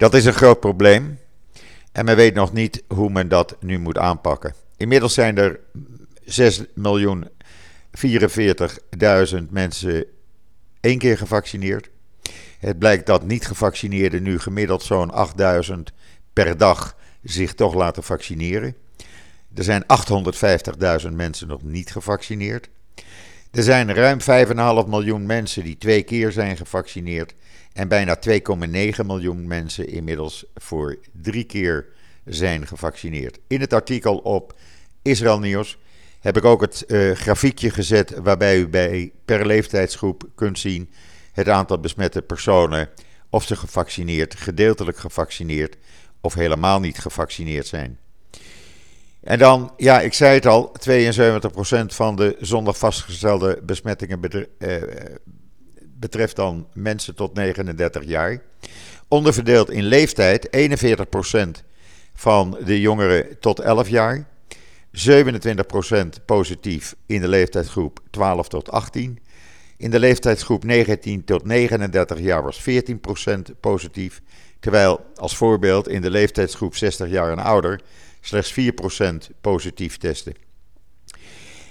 Dat 0.00 0.14
is 0.14 0.24
een 0.24 0.32
groot 0.32 0.60
probleem. 0.60 1.18
En 1.92 2.04
men 2.04 2.16
weet 2.16 2.34
nog 2.34 2.52
niet 2.52 2.82
hoe 2.88 3.10
men 3.10 3.28
dat 3.28 3.56
nu 3.60 3.78
moet 3.78 3.98
aanpakken. 3.98 4.54
Inmiddels 4.76 5.14
zijn 5.14 5.38
er 5.38 5.60
6 6.24 6.62
miljoen 6.74 7.28
44.000 9.32 9.36
mensen 9.50 10.04
één 10.80 10.98
keer 10.98 11.18
gevaccineerd. 11.18 11.90
Het 12.58 12.78
blijkt 12.78 13.06
dat 13.06 13.26
niet-gevaccineerden 13.26 14.22
nu 14.22 14.38
gemiddeld 14.38 14.82
zo'n 14.82 15.12
8.000 15.70 15.74
per 16.32 16.56
dag 16.56 16.96
zich 17.22 17.54
toch 17.54 17.74
laten 17.74 18.02
vaccineren. 18.02 18.76
Er 19.54 19.64
zijn 19.64 19.84
850.000 21.02 21.12
mensen 21.12 21.48
nog 21.48 21.62
niet 21.62 21.90
gevaccineerd. 21.90 22.68
Er 23.50 23.62
zijn 23.62 23.94
ruim 23.94 24.18
5,5 24.84 24.88
miljoen 24.88 25.26
mensen 25.26 25.64
die 25.64 25.78
twee 25.78 26.02
keer 26.02 26.32
zijn 26.32 26.56
gevaccineerd. 26.56 27.34
En 27.80 27.88
bijna 27.88 28.18
2,9 28.28 29.06
miljoen 29.06 29.46
mensen 29.46 29.88
inmiddels 29.88 30.44
voor 30.54 30.98
drie 31.12 31.44
keer 31.44 31.86
zijn 32.24 32.66
gevaccineerd. 32.66 33.38
In 33.46 33.60
het 33.60 33.72
artikel 33.72 34.16
op 34.16 34.54
Israël 35.02 35.38
Nieuws 35.38 35.78
heb 36.20 36.36
ik 36.36 36.44
ook 36.44 36.60
het 36.60 36.84
uh, 36.86 37.14
grafiekje 37.14 37.70
gezet 37.70 38.14
waarbij 38.22 38.58
u 38.58 38.68
bij 38.68 39.12
per 39.24 39.46
leeftijdsgroep 39.46 40.28
kunt 40.34 40.58
zien 40.58 40.90
het 41.32 41.48
aantal 41.48 41.80
besmette 41.80 42.22
personen, 42.22 42.88
of 43.30 43.44
ze 43.44 43.56
gevaccineerd, 43.56 44.34
gedeeltelijk 44.34 44.98
gevaccineerd 44.98 45.76
of 46.20 46.34
helemaal 46.34 46.80
niet 46.80 46.98
gevaccineerd 46.98 47.66
zijn. 47.66 47.98
En 49.20 49.38
dan, 49.38 49.72
ja, 49.76 50.00
ik 50.00 50.12
zei 50.12 50.34
het 50.34 50.46
al, 50.46 50.72
72% 50.88 51.86
van 51.86 52.16
de 52.16 52.36
zondag 52.40 52.78
vastgestelde 52.78 53.60
besmettingen 53.62 54.20
eh, 54.58 54.82
betreft 56.00 56.36
dan 56.36 56.66
mensen 56.72 57.14
tot 57.14 57.34
39 57.34 58.04
jaar. 58.04 58.42
Onderverdeeld 59.08 59.70
in 59.70 59.84
leeftijd, 59.84 60.48
41% 60.56 61.64
van 62.14 62.58
de 62.64 62.80
jongeren 62.80 63.38
tot 63.38 63.60
11 63.60 63.88
jaar. 63.88 64.28
27% 64.92 66.24
positief 66.26 66.94
in 67.06 67.20
de 67.20 67.28
leeftijdsgroep 67.28 68.00
12 68.10 68.48
tot 68.48 68.70
18. 68.70 69.18
In 69.76 69.90
de 69.90 69.98
leeftijdsgroep 69.98 70.64
19 70.64 71.24
tot 71.24 71.44
39 71.44 72.18
jaar 72.18 72.42
was 72.42 72.60
14% 72.60 73.60
positief. 73.60 74.20
Terwijl 74.60 75.00
als 75.14 75.36
voorbeeld 75.36 75.88
in 75.88 76.00
de 76.00 76.10
leeftijdsgroep 76.10 76.76
60 76.76 77.08
jaar 77.08 77.30
en 77.30 77.38
ouder 77.38 77.80
slechts 78.20 78.52
4% 78.52 79.30
positief 79.40 79.96
testen. 79.96 80.34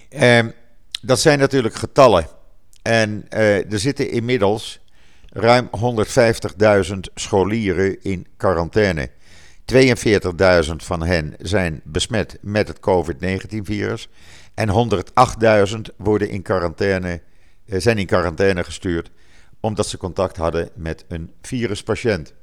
Eh, 0.09 0.45
dat 1.01 1.19
zijn 1.19 1.39
natuurlijk 1.39 1.75
getallen. 1.75 2.27
En 2.89 3.25
eh, 3.29 3.71
er 3.71 3.79
zitten 3.79 4.09
inmiddels 4.09 4.79
ruim 5.29 5.69
150.000 6.87 6.99
scholieren 7.15 8.01
in 8.01 8.27
quarantaine. 8.37 9.09
42.000 9.65 10.75
van 10.75 11.03
hen 11.03 11.35
zijn 11.39 11.81
besmet 11.83 12.37
met 12.41 12.67
het 12.67 12.79
COVID-19-virus. 12.79 14.09
En 14.53 14.93
108.000 15.67 15.95
worden 15.97 16.29
in 16.29 16.41
quarantaine, 16.41 17.21
eh, 17.65 17.79
zijn 17.79 17.97
in 17.97 18.05
quarantaine 18.05 18.63
gestuurd 18.63 19.11
omdat 19.59 19.87
ze 19.87 19.97
contact 19.97 20.37
hadden 20.37 20.69
met 20.75 21.05
een 21.07 21.31
viruspatiënt. 21.41 22.33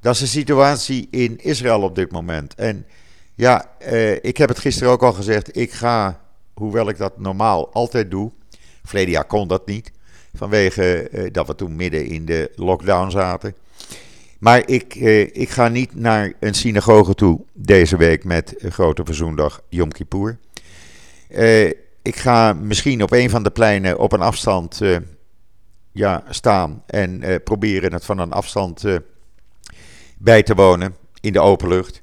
Dat 0.00 0.14
is 0.14 0.20
de 0.20 0.26
situatie 0.26 1.08
in 1.10 1.38
Israël 1.38 1.82
op 1.82 1.94
dit 1.94 2.12
moment. 2.12 2.54
En 2.54 2.86
ja, 3.34 3.70
eh, 3.78 4.24
ik 4.24 4.36
heb 4.36 4.48
het 4.48 4.58
gisteren 4.58 4.92
ook 4.92 5.02
al 5.02 5.12
gezegd. 5.12 5.56
Ik 5.56 5.72
ga, 5.72 6.20
hoewel 6.54 6.88
ik 6.88 6.96
dat 6.96 7.18
normaal 7.18 7.72
altijd 7.72 8.10
doe. 8.10 8.32
Verleden 8.88 9.12
jaar 9.12 9.24
kon 9.24 9.48
dat 9.48 9.66
niet. 9.66 9.92
Vanwege 10.34 11.08
eh, 11.08 11.32
dat 11.32 11.46
we 11.46 11.54
toen 11.54 11.76
midden 11.76 12.06
in 12.06 12.24
de 12.24 12.52
lockdown 12.54 13.10
zaten. 13.10 13.54
Maar 14.38 14.68
ik, 14.68 14.94
eh, 14.94 15.20
ik 15.20 15.50
ga 15.50 15.68
niet 15.68 15.94
naar 15.94 16.32
een 16.40 16.54
synagoge 16.54 17.14
toe 17.14 17.40
deze 17.52 17.96
week 17.96 18.24
met 18.24 18.54
Grote 18.58 19.04
Verzoendag 19.04 19.60
Yom 19.68 19.92
Kippur. 19.92 20.38
Eh, 21.28 21.66
ik 22.02 22.16
ga 22.16 22.52
misschien 22.52 23.02
op 23.02 23.12
een 23.12 23.30
van 23.30 23.42
de 23.42 23.50
pleinen 23.50 23.98
op 23.98 24.12
een 24.12 24.20
afstand 24.20 24.80
ja, 25.92 26.24
staan 26.28 26.82
en 26.86 27.42
proberen 27.44 27.92
het 27.92 28.04
van 28.04 28.18
een 28.18 28.32
afstand 28.32 28.84
bij 30.18 30.42
te 30.42 30.54
wonen 30.54 30.94
in 31.20 31.32
de 31.32 31.40
open 31.40 31.68
lucht. 31.68 32.02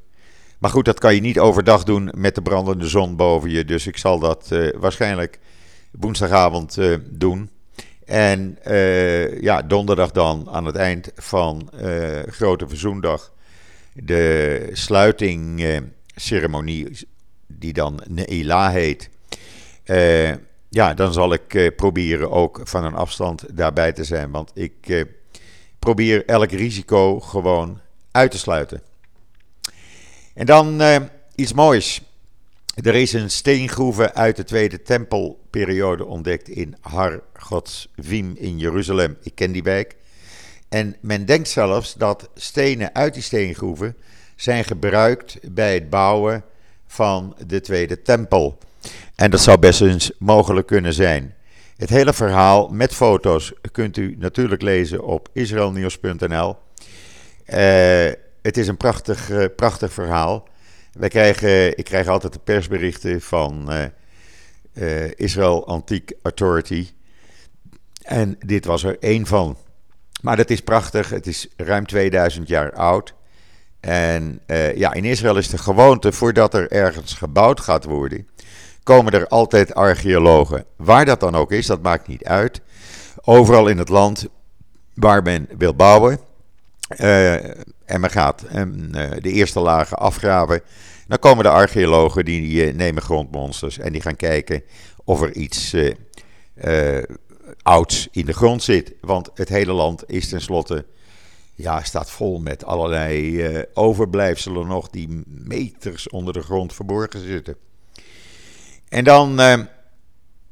Maar 0.60 0.70
goed, 0.70 0.86
dat 0.86 1.00
kan 1.00 1.16
je 1.16 1.22
niet 1.22 1.40
overdag 1.40 1.84
doen 1.84 2.12
met 2.18 2.36
de 2.36 2.42
brandende 2.42 2.88
zon 2.88 3.16
boven 3.16 3.50
je. 3.50 3.66
Dus 3.66 3.88
ik 3.88 3.98
zal 3.98 4.20
dat 4.20 4.50
waarschijnlijk 4.80 5.40
woensdagavond 6.00 6.78
doen. 7.10 7.50
En 8.06 8.58
uh, 8.68 9.42
ja, 9.42 9.62
donderdag 9.62 10.12
dan 10.12 10.50
aan 10.52 10.66
het 10.66 10.76
eind 10.76 11.12
van 11.16 11.70
uh, 11.82 12.20
Grote 12.28 12.68
Verzoendag 12.68 13.34
de 13.94 14.70
sluitingceremonie, 14.74 17.08
die 17.48 17.74
dan 17.74 18.02
Neila 18.08 18.72
heet. 18.72 19.10
Eh, 19.84 20.32
ja, 20.70 20.94
dan 20.94 21.14
zal 21.14 21.34
ik 21.34 21.74
proberen 21.76 22.32
ook 22.32 22.62
van 22.64 22.84
een 22.84 22.96
afstand 22.96 23.58
daarbij 23.58 23.92
te 23.92 24.04
zijn, 24.04 24.32
want 24.32 24.52
ik 24.54 25.06
probeer 25.80 26.26
elk 26.26 26.52
risico 26.52 27.20
gewoon 27.20 27.80
uit 28.12 28.32
te 28.32 28.38
sluiten. 28.38 28.82
En 30.34 30.46
dan 30.46 30.82
iets 31.36 31.54
moois. 31.54 32.02
Er 32.76 32.96
is 32.96 33.14
een 33.14 33.30
steengroeve 33.30 34.14
uit 34.14 34.36
de 34.36 34.44
Tweede 34.44 34.82
Tempelperiode 34.82 36.06
ontdekt 36.06 36.50
in 36.50 36.76
Har 36.82 37.22
Godsvim 37.34 38.34
in 38.38 38.58
Jeruzalem. 38.58 39.18
Ik 39.22 39.36
ken 39.36 39.52
die 39.52 39.64
wijk. 39.64 39.96
En 40.70 40.96
men 41.02 41.26
denkt 41.26 41.48
zelfs 41.48 41.94
dat 41.94 42.30
stenen 42.34 42.96
uit 42.96 43.14
die 43.14 43.24
steengroeven 43.24 43.96
zijn 44.36 44.64
gebruikt 44.64 45.38
bij 45.54 45.74
het 45.74 45.90
bouwen 45.90 46.44
van 46.88 47.36
de 47.48 47.62
Tweede 47.62 48.02
Tempel. 48.02 48.58
En 49.16 49.32
dat 49.32 49.42
zou 49.42 49.60
best 49.60 49.82
eens 49.82 50.12
mogelijk 50.20 50.68
kunnen 50.68 50.94
zijn. 50.94 51.36
Het 51.78 51.90
hele 51.90 52.14
verhaal 52.14 52.70
met 52.70 52.94
foto's 52.94 53.54
kunt 53.72 53.98
u 53.98 54.16
natuurlijk 54.20 54.62
lezen 54.62 55.04
op 55.04 55.30
israelnieuws.nl. 55.34 56.58
Uh, 57.48 58.12
het 58.42 58.58
is 58.58 58.68
een 58.68 58.78
prachtig, 58.78 59.30
uh, 59.30 59.46
prachtig 59.56 59.94
verhaal. 59.94 60.48
Wij 60.96 61.10
krijgen, 61.10 61.78
ik 61.78 61.84
krijg 61.84 62.08
altijd 62.08 62.34
de 62.34 62.40
persberichten 62.40 63.22
van 63.22 63.72
uh, 63.72 63.84
uh, 64.74 65.12
Israel 65.16 65.68
Antique 65.68 66.18
Authority. 66.22 66.88
En 68.02 68.36
dit 68.46 68.66
was 68.66 68.84
er 68.84 68.98
één 69.00 69.26
van. 69.26 69.58
Maar 70.22 70.38
dat 70.38 70.50
is 70.50 70.62
prachtig. 70.62 71.10
Het 71.10 71.28
is 71.28 71.48
ruim 71.58 71.86
2000 71.86 72.48
jaar 72.48 72.74
oud. 72.74 73.14
En 73.80 74.40
uh, 74.48 74.76
ja, 74.76 74.94
in 74.94 75.06
Israël 75.06 75.38
is 75.38 75.50
de 75.50 75.58
gewoonte, 75.58 76.12
voordat 76.12 76.54
er 76.54 76.72
ergens 76.72 77.14
gebouwd 77.14 77.60
gaat 77.60 77.84
worden, 77.84 78.28
komen 78.84 79.14
er 79.14 79.28
altijd 79.28 79.74
archeologen. 79.74 80.66
Waar 80.76 81.06
dat 81.06 81.20
dan 81.20 81.36
ook 81.36 81.52
is, 81.52 81.66
dat 81.66 81.82
maakt 81.82 82.08
niet 82.08 82.24
uit. 82.24 82.62
Overal 83.22 83.68
in 83.68 83.78
het 83.78 83.90
land 83.90 84.28
waar 84.94 85.24
men 85.24 85.48
wil 85.58 85.76
bouwen. 85.76 86.20
Uh, 86.90 87.34
en 87.86 88.00
men 88.00 88.10
gaat 88.10 88.46
um, 88.56 88.92
de 88.92 89.32
eerste 89.32 89.60
lagen 89.60 89.98
afgraven. 89.98 90.62
Dan 91.08 91.20
komen 91.20 91.44
de 91.44 91.50
archeologen 91.50 92.26
die 92.26 92.74
nemen 92.74 93.02
grondmonsters 93.02 93.78
en 93.78 93.92
die 93.92 94.02
gaan 94.02 94.16
kijken 94.16 94.64
of 95.04 95.22
er 95.22 95.34
iets 95.34 95.76
ouds 97.62 98.08
in 98.12 98.26
de 98.26 98.34
grond 98.34 98.64
zit. 98.64 98.94
Want 99.02 99.30
het 99.34 99.50
hele 99.50 99.72
land 99.72 100.04
is 100.08 100.30
tenslotte 100.30 100.86
ja, 101.56 101.84
staat 101.84 102.12
vol 102.12 102.40
met 102.40 102.66
allerlei 102.66 103.66
overblijfselen 103.74 104.68
nog 104.68 104.90
die 104.90 105.24
meters 105.26 106.10
onder 106.10 106.34
de 106.34 106.42
grond 106.42 106.74
verborgen 106.74 107.20
zitten. 107.20 107.56
En 108.90 109.04
dan, 109.04 109.40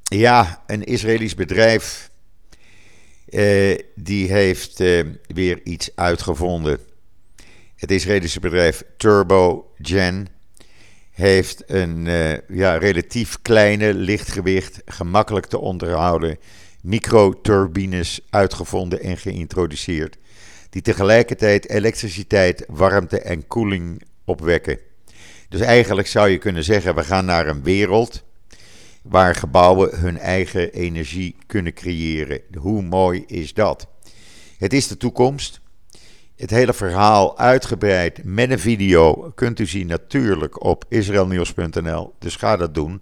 ja, 0.03 0.63
een 0.67 0.83
Israëlisch 0.83 1.35
bedrijf, 1.35 2.11
uh, 3.33 3.77
die 3.95 4.31
heeft 4.31 4.77
weer 5.27 5.59
iets 5.63 5.89
uitgevonden. 5.95 6.79
Het 7.75 7.91
Israëlische 7.91 8.39
bedrijf 8.39 8.83
TurboGen 8.97 10.27
heeft 11.11 11.63
een 11.67 12.05
ja, 12.47 12.77
relatief 12.77 13.41
kleine, 13.41 13.93
lichtgewicht, 13.93 14.81
gemakkelijk 14.85 15.45
te 15.45 15.59
onderhouden 15.59 16.37
microturbines 16.81 18.21
uitgevonden 18.29 19.01
en 19.01 19.17
geïntroduceerd 19.17 20.17
die 20.73 20.81
tegelijkertijd 20.81 21.69
elektriciteit, 21.69 22.65
warmte 22.67 23.19
en 23.19 23.47
koeling 23.47 24.01
opwekken. 24.25 24.79
Dus 25.49 25.61
eigenlijk 25.61 26.07
zou 26.07 26.29
je 26.29 26.37
kunnen 26.37 26.63
zeggen, 26.63 26.95
we 26.95 27.03
gaan 27.03 27.25
naar 27.25 27.47
een 27.47 27.63
wereld 27.63 28.23
waar 29.03 29.35
gebouwen 29.35 29.99
hun 29.99 30.17
eigen 30.17 30.71
energie 30.71 31.35
kunnen 31.45 31.73
creëren. 31.73 32.41
Hoe 32.57 32.81
mooi 32.81 33.23
is 33.27 33.53
dat? 33.53 33.87
Het 34.57 34.73
is 34.73 34.87
de 34.87 34.97
toekomst. 34.97 35.61
Het 36.35 36.49
hele 36.49 36.73
verhaal 36.73 37.37
uitgebreid 37.37 38.23
met 38.23 38.51
een 38.51 38.59
video 38.59 39.31
kunt 39.35 39.59
u 39.59 39.65
zien 39.65 39.87
natuurlijk 39.87 40.63
op 40.63 40.85
israelnieuws.nl. 40.89 42.13
Dus 42.19 42.35
ga 42.35 42.57
dat 42.57 42.73
doen. 42.73 43.01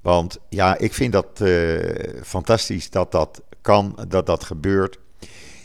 Want 0.00 0.38
ja, 0.48 0.78
ik 0.78 0.94
vind 0.94 1.12
dat 1.12 1.40
uh, 1.42 1.78
fantastisch 2.22 2.90
dat 2.90 3.12
dat 3.12 3.42
kan, 3.60 3.98
dat 4.08 4.26
dat 4.26 4.44
gebeurt. 4.44 4.98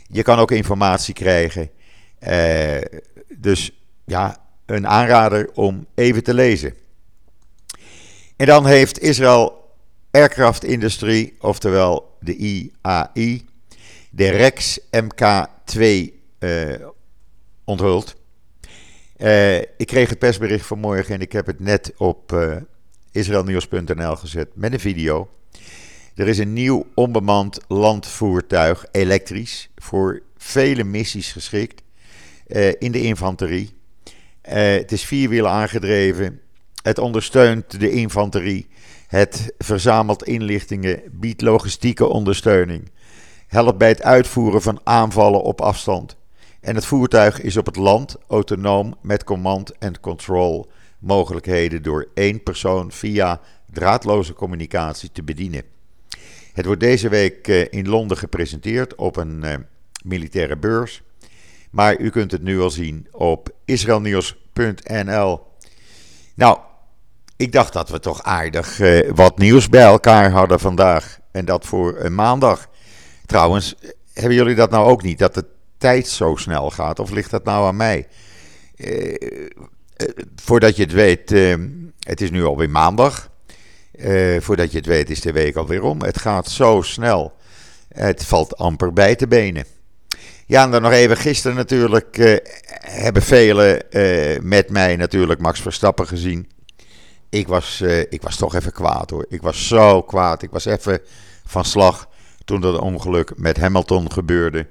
Je 0.06 0.22
kan 0.22 0.38
ook 0.38 0.50
informatie 0.50 1.14
krijgen. 1.14 1.70
Uh, 2.28 2.80
dus 3.36 3.72
ja, 4.04 4.36
een 4.66 4.86
aanrader 4.86 5.50
om 5.54 5.86
even 5.94 6.22
te 6.22 6.34
lezen. 6.34 6.74
En 8.36 8.46
dan 8.46 8.66
heeft 8.66 9.00
Israël 9.00 9.63
Aircraft 10.14 10.64
Industry, 10.64 11.32
oftewel 11.40 12.16
de 12.20 12.36
IAI, 12.36 13.44
de 14.10 14.28
Rex 14.28 14.80
MK2 14.80 15.82
uh, 16.38 16.74
onthuld. 17.64 18.14
Uh, 19.16 19.56
ik 19.56 19.86
kreeg 19.86 20.08
het 20.08 20.18
persbericht 20.18 20.66
vanmorgen 20.66 21.14
en 21.14 21.20
ik 21.20 21.32
heb 21.32 21.46
het 21.46 21.60
net 21.60 21.92
op 21.96 22.32
uh, 22.32 22.56
israelnieuws.nl 23.12 24.16
gezet 24.16 24.48
met 24.54 24.72
een 24.72 24.80
video. 24.80 25.28
Er 26.14 26.28
is 26.28 26.38
een 26.38 26.52
nieuw 26.52 26.86
onbemand 26.94 27.58
landvoertuig, 27.68 28.86
elektrisch, 28.90 29.70
voor 29.76 30.22
vele 30.36 30.84
missies 30.84 31.32
geschikt 31.32 31.82
in 32.78 32.92
de 32.92 33.02
infanterie. 33.02 33.70
Het 34.42 34.92
is 34.92 35.04
vierwielen 35.04 35.50
aangedreven. 35.50 36.40
Het 36.82 36.98
ondersteunt 36.98 37.80
de 37.80 37.90
infanterie. 37.90 38.66
Het 39.14 39.54
verzamelt 39.58 40.24
inlichtingen, 40.24 41.02
biedt 41.12 41.42
logistieke 41.42 42.06
ondersteuning. 42.06 42.90
Helpt 43.46 43.78
bij 43.78 43.88
het 43.88 44.02
uitvoeren 44.02 44.62
van 44.62 44.80
aanvallen 44.84 45.42
op 45.42 45.60
afstand. 45.60 46.16
En 46.60 46.74
het 46.74 46.86
voertuig 46.86 47.40
is 47.40 47.56
op 47.56 47.66
het 47.66 47.76
land 47.76 48.16
autonoom 48.28 48.94
met 49.02 49.24
command 49.24 49.78
en 49.78 50.00
control 50.00 50.70
mogelijkheden 50.98 51.82
door 51.82 52.08
één 52.14 52.42
persoon 52.42 52.92
via 52.92 53.40
draadloze 53.72 54.32
communicatie 54.32 55.12
te 55.12 55.22
bedienen. 55.22 55.62
Het 56.52 56.66
wordt 56.66 56.80
deze 56.80 57.08
week 57.08 57.48
eh, 57.48 57.64
in 57.70 57.88
Londen 57.88 58.16
gepresenteerd 58.16 58.94
op 58.94 59.16
een 59.16 59.40
uh, 59.44 59.54
militaire 60.04 60.56
beurs. 60.56 61.02
Maar 61.70 62.00
u 62.00 62.10
kunt 62.10 62.30
het 62.30 62.42
nu 62.42 62.60
al 62.60 62.70
zien 62.70 63.06
op 63.10 63.50
israelnieuws.nl. 63.64 65.40
Nou, 66.34 66.58
ik 67.36 67.52
dacht 67.52 67.72
dat 67.72 67.88
we 67.88 68.00
toch 68.00 68.22
aardig 68.22 68.78
uh, 68.78 69.10
wat 69.14 69.38
nieuws 69.38 69.68
bij 69.68 69.82
elkaar 69.82 70.30
hadden 70.30 70.60
vandaag. 70.60 71.18
En 71.32 71.44
dat 71.44 71.66
voor 71.66 71.96
een 71.98 72.14
maandag. 72.14 72.68
Trouwens, 73.26 73.74
hebben 74.12 74.34
jullie 74.34 74.54
dat 74.54 74.70
nou 74.70 74.88
ook 74.88 75.02
niet? 75.02 75.18
Dat 75.18 75.34
de 75.34 75.44
tijd 75.78 76.08
zo 76.08 76.36
snel 76.36 76.70
gaat? 76.70 76.98
Of 76.98 77.10
ligt 77.10 77.30
dat 77.30 77.44
nou 77.44 77.66
aan 77.66 77.76
mij? 77.76 78.08
voordat 80.36 80.76
je 80.76 80.82
het 80.82 80.92
weet, 80.92 81.30
het 81.98 82.20
is 82.20 82.30
nu 82.30 82.44
alweer 82.44 82.70
maandag. 82.70 83.30
Voordat 84.38 84.70
je 84.70 84.76
het 84.76 84.86
weet 84.86 85.10
is 85.10 85.20
de 85.20 85.32
week 85.32 85.56
alweer 85.56 85.82
om. 85.82 86.02
Het 86.02 86.18
gaat 86.18 86.48
zo 86.48 86.82
snel. 86.82 87.32
Het 87.88 88.24
valt 88.24 88.56
amper 88.56 88.92
bij 88.92 89.14
te 89.14 89.26
benen. 89.26 89.64
Ja, 90.46 90.64
en 90.64 90.70
dan 90.70 90.82
nog 90.82 90.92
even 90.92 91.16
gisteren 91.16 91.56
natuurlijk 91.56 92.40
hebben 92.80 93.22
velen 93.22 93.82
met 94.42 94.70
mij 94.70 94.96
natuurlijk 94.96 95.40
Max 95.40 95.60
Verstappen 95.60 96.06
gezien. 96.06 96.48
Ik 97.34 97.48
was, 97.48 97.80
ik 98.08 98.22
was 98.22 98.36
toch 98.36 98.54
even 98.54 98.72
kwaad 98.72 99.10
hoor. 99.10 99.26
Ik 99.28 99.42
was 99.42 99.68
zo 99.68 100.02
kwaad. 100.02 100.42
Ik 100.42 100.50
was 100.50 100.64
even 100.64 101.00
van 101.46 101.64
slag 101.64 102.08
toen 102.44 102.60
dat 102.60 102.78
ongeluk 102.78 103.32
met 103.36 103.56
Hamilton 103.56 104.12
gebeurde. 104.12 104.66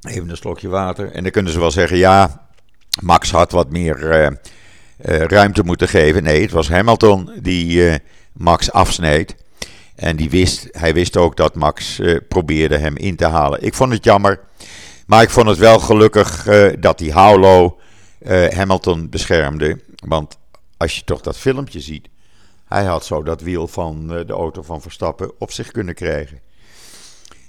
Even 0.00 0.30
een 0.30 0.36
slokje 0.36 0.68
water. 0.68 1.12
En 1.12 1.22
dan 1.22 1.32
kunnen 1.32 1.52
ze 1.52 1.58
wel 1.58 1.70
zeggen, 1.70 1.96
ja, 1.96 2.46
Max 3.00 3.30
had 3.30 3.52
wat 3.52 3.70
meer 3.70 4.02
uh, 4.02 4.28
ruimte 5.18 5.62
moeten 5.62 5.88
geven. 5.88 6.22
Nee, 6.22 6.42
het 6.42 6.50
was 6.50 6.68
Hamilton 6.68 7.30
die 7.42 7.98
Max 8.32 8.72
afsneed. 8.72 9.36
En 9.94 10.16
die 10.16 10.30
wist, 10.30 10.68
hij 10.70 10.94
wist 10.94 11.16
ook 11.16 11.36
dat 11.36 11.54
Max 11.54 12.00
probeerde 12.28 12.76
hem 12.76 12.96
in 12.96 13.16
te 13.16 13.26
halen. 13.26 13.62
Ik 13.62 13.74
vond 13.74 13.92
het 13.92 14.04
jammer. 14.04 14.40
Maar 15.06 15.22
ik 15.22 15.30
vond 15.30 15.48
het 15.48 15.58
wel 15.58 15.78
gelukkig 15.78 16.48
dat 16.78 16.98
die 16.98 17.12
Haulo 18.24 18.54
Hamilton 18.54 19.08
beschermde. 19.08 19.80
Want 20.06 20.38
als 20.76 20.96
je 20.96 21.04
toch 21.04 21.20
dat 21.20 21.36
filmpje 21.36 21.80
ziet. 21.80 22.08
Hij 22.64 22.84
had 22.84 23.04
zo 23.04 23.22
dat 23.22 23.40
wiel 23.40 23.68
van 23.68 24.06
de 24.06 24.32
auto 24.32 24.62
van 24.62 24.82
Verstappen 24.82 25.32
op 25.38 25.52
zich 25.52 25.70
kunnen 25.70 25.94
krijgen. 25.94 26.40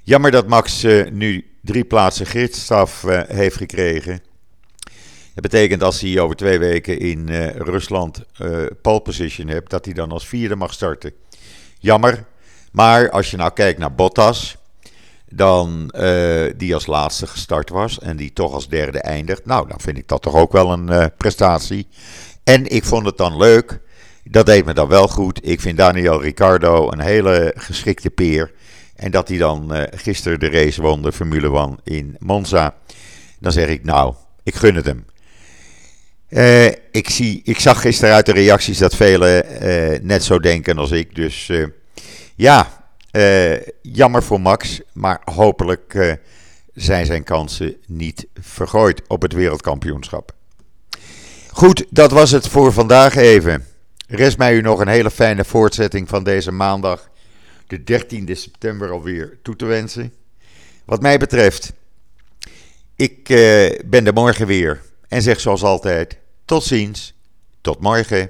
Jammer 0.04 0.32
dat 0.32 0.48
Max 0.48 0.84
nu 1.12 1.50
drie 1.62 1.86
plaatsen 1.86 2.26
gidsstraf 2.26 3.02
heeft 3.28 3.56
gekregen. 3.56 4.22
Dat 5.34 5.44
betekent 5.44 5.84
als 5.84 6.02
hij 6.02 6.20
over 6.20 6.36
twee 6.36 6.60
weken 6.60 7.00
in 7.00 7.30
Rusland 7.50 8.24
pole 8.82 9.02
position 9.02 9.48
hebt, 9.48 9.70
dat 9.70 9.86
hij 9.86 9.94
dan 9.94 10.12
als 10.12 10.28
vierde 10.28 10.56
mag 10.56 10.74
starten. 10.74 11.14
Jammer. 11.80 12.26
Maar 12.72 13.10
als 13.10 13.32
je 13.32 13.38
nou 13.38 13.54
kijkt 13.54 13.80
naar 13.80 13.96
Bottas, 13.96 14.58
dan 15.30 15.94
uh, 15.98 16.52
die 16.58 16.74
als 16.74 16.86
laatste 16.86 17.28
gestart 17.28 17.70
was 17.70 18.00
en 18.00 18.18
die 18.18 18.34
toch 18.34 18.54
als 18.54 18.70
derde 18.70 19.00
eindigt. 19.00 19.46
Nou, 19.46 19.68
dan 19.68 19.80
vind 19.80 19.98
ik 19.98 20.08
dat 20.08 20.22
toch 20.22 20.36
ook 20.36 20.52
wel 20.52 20.72
een 20.72 21.12
prestatie. 21.18 21.88
En 22.44 22.72
ik 22.72 22.84
vond 22.84 23.06
het 23.06 23.18
dan 23.18 23.38
leuk. 23.38 23.80
Dat 24.24 24.46
deed 24.46 24.66
me 24.66 24.74
dan 24.74 24.88
wel 24.88 25.08
goed. 25.08 25.48
Ik 25.48 25.62
vind 25.62 25.78
Daniel 25.78 26.22
Ricciardo 26.22 26.92
een 26.92 27.00
hele 27.00 27.54
geschikte 27.58 28.10
peer. 28.10 28.52
En 28.96 29.12
dat 29.12 29.28
hij 29.28 29.38
dan 29.38 29.72
gisteren 29.92 30.40
de 30.40 30.50
race 30.50 30.82
won, 30.82 31.02
de 31.02 31.12
Formule 31.12 31.58
1 31.58 31.80
in 31.84 32.16
Monza. 32.20 32.76
Dan 33.40 33.52
zeg 33.52 33.68
ik, 33.68 33.84
nou, 33.84 34.14
ik 34.44 34.56
gun 34.56 34.76
het 34.76 34.86
hem. 34.86 35.06
Uh, 36.30 36.66
ik, 36.92 37.10
zie, 37.10 37.42
ik 37.44 37.60
zag 37.60 37.82
gisteren 37.82 38.16
uit 38.16 38.26
de 38.26 38.32
reacties 38.32 38.78
dat 38.78 38.96
velen 38.96 39.46
uh, 39.64 40.00
net 40.02 40.24
zo 40.24 40.40
denken 40.40 40.78
als 40.78 40.92
ik. 40.92 41.16
Dus 41.16 41.52
ja, 43.20 43.60
jammer 43.82 44.24
voor 44.24 44.42
Max. 44.42 44.82
Maar 44.94 45.22
hopelijk 45.24 46.18
zijn 46.74 47.06
zijn 47.06 47.24
kansen 47.24 47.76
niet 47.88 48.28
vergooid 48.40 49.02
op 49.08 49.22
het 49.22 49.34
wereldkampioenschap. 49.34 50.34
Goed, 51.52 51.86
dat 51.90 52.12
was 52.12 52.32
het 52.32 52.48
voor 52.48 52.74
vandaag 52.74 53.16
even. 53.16 53.66
Rest 54.08 54.38
mij 54.38 54.56
u 54.56 54.62
nog 54.62 54.80
een 54.80 54.88
hele 54.88 55.12
fijne 55.12 55.46
voortzetting 55.46 56.10
van 56.10 56.24
deze 56.24 56.52
maandag, 56.52 57.10
de 57.68 57.80
13e 57.80 58.32
september 58.32 58.92
alweer, 58.92 59.38
toe 59.42 59.56
te 59.56 59.66
wensen. 59.66 60.14
Wat 60.86 61.02
mij 61.02 61.18
betreft, 61.18 61.74
ik 62.96 63.24
ben 63.86 64.08
er 64.08 64.14
morgen 64.14 64.48
weer. 64.48 64.82
En 65.08 65.22
zeg 65.22 65.40
zoals 65.40 65.64
altijd: 65.64 66.18
tot 66.46 66.64
ziens, 66.64 67.14
tot 67.62 67.80
morgen. 67.80 68.30